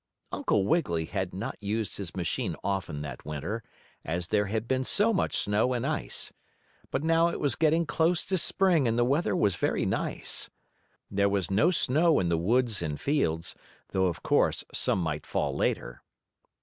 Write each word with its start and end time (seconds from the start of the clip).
Uncle 0.31 0.65
Wiggily 0.65 1.05
had 1.05 1.31
not 1.31 1.61
used 1.61 1.97
his 1.99 2.15
machine 2.15 2.55
often 2.63 3.03
that 3.03 3.23
Winter, 3.23 3.61
as 4.03 4.29
there 4.29 4.47
had 4.47 4.67
been 4.67 4.83
so 4.83 5.13
much 5.13 5.37
snow 5.37 5.73
and 5.73 5.85
ice. 5.85 6.33
But 6.89 7.03
now 7.03 7.27
it 7.27 7.39
was 7.39 7.53
getting 7.53 7.85
close 7.85 8.25
to 8.25 8.39
Spring 8.39 8.87
and 8.87 8.97
the 8.97 9.05
weather 9.05 9.35
was 9.35 9.57
very 9.57 9.85
nice. 9.85 10.49
There 11.11 11.29
was 11.29 11.51
no 11.51 11.69
snow 11.69 12.19
in 12.19 12.29
the 12.29 12.37
woods 12.39 12.81
and 12.81 12.99
fields, 12.99 13.53
though, 13.89 14.07
of 14.07 14.23
course, 14.23 14.63
some 14.73 14.99
might 15.03 15.27
fall 15.27 15.55
later. 15.55 16.01